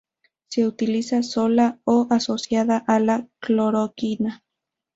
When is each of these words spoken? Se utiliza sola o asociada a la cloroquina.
Se 0.47 0.65
utiliza 0.65 1.21
sola 1.21 1.79
o 1.85 2.07
asociada 2.09 2.83
a 2.87 2.99
la 2.99 3.27
cloroquina. 3.37 4.43